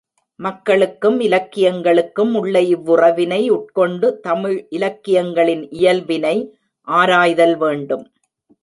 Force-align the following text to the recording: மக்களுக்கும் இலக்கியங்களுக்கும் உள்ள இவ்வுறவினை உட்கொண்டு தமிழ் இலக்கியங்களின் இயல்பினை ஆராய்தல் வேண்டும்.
மக்களுக்கும் 0.39 1.19
இலக்கியங்களுக்கும் 1.19 2.33
உள்ள 2.33 2.59
இவ்வுறவினை 2.59 3.49
உட்கொண்டு 3.49 4.19
தமிழ் 4.19 4.57
இலக்கியங்களின் 4.69 5.63
இயல்பினை 5.71 6.35
ஆராய்தல் 6.87 7.55
வேண்டும். 7.57 8.05